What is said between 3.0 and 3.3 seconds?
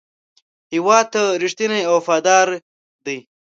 دی.